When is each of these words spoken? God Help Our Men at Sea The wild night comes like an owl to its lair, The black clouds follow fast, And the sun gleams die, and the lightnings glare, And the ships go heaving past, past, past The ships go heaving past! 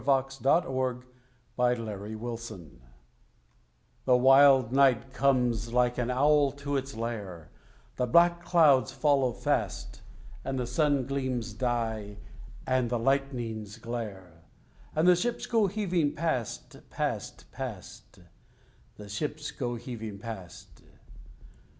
God 0.03 0.33
Help 0.41 0.65
Our 0.65 0.93
Men 1.59 1.87
at 1.87 2.39
Sea 2.39 2.81
The 4.05 4.17
wild 4.17 4.71
night 4.71 5.13
comes 5.13 5.71
like 5.73 5.99
an 5.99 6.09
owl 6.09 6.49
to 6.53 6.75
its 6.75 6.95
lair, 6.95 7.51
The 7.97 8.07
black 8.07 8.43
clouds 8.43 8.91
follow 8.91 9.31
fast, 9.31 10.01
And 10.43 10.57
the 10.57 10.65
sun 10.65 11.05
gleams 11.05 11.53
die, 11.53 12.17
and 12.65 12.89
the 12.89 12.97
lightnings 12.97 13.77
glare, 13.77 14.41
And 14.95 15.07
the 15.07 15.15
ships 15.15 15.45
go 15.45 15.67
heaving 15.67 16.15
past, 16.15 16.77
past, 16.89 17.51
past 17.51 18.21
The 18.97 19.07
ships 19.07 19.51
go 19.51 19.75
heaving 19.75 20.17
past! 20.17 20.81